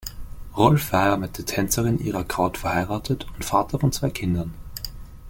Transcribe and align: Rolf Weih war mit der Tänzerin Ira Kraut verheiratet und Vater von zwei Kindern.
Rolf 0.57 0.91
Weih 0.93 1.09
war 1.11 1.17
mit 1.17 1.37
der 1.37 1.45
Tänzerin 1.45 1.99
Ira 1.99 2.23
Kraut 2.23 2.57
verheiratet 2.57 3.27
und 3.35 3.45
Vater 3.45 3.77
von 3.77 3.91
zwei 3.91 4.09
Kindern. 4.09 4.55